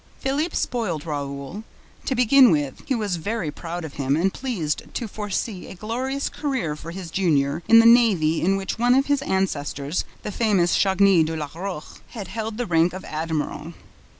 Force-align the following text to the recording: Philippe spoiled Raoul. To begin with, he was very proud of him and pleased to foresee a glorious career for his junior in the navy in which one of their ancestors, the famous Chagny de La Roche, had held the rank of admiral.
Philippe 0.17 0.55
spoiled 0.55 1.05
Raoul. 1.05 1.63
To 2.05 2.15
begin 2.15 2.49
with, 2.49 2.81
he 2.87 2.95
was 2.95 3.17
very 3.17 3.51
proud 3.51 3.85
of 3.85 3.93
him 4.01 4.15
and 4.15 4.33
pleased 4.33 4.81
to 4.95 5.07
foresee 5.07 5.67
a 5.67 5.75
glorious 5.75 6.27
career 6.27 6.75
for 6.75 6.89
his 6.89 7.11
junior 7.11 7.61
in 7.67 7.77
the 7.77 7.85
navy 7.85 8.41
in 8.41 8.57
which 8.57 8.79
one 8.79 8.95
of 8.95 9.05
their 9.05 9.29
ancestors, 9.29 10.03
the 10.23 10.31
famous 10.31 10.75
Chagny 10.75 11.23
de 11.23 11.35
La 11.35 11.51
Roche, 11.53 11.99
had 12.17 12.29
held 12.29 12.57
the 12.57 12.65
rank 12.65 12.93
of 12.93 13.05
admiral. 13.05 13.73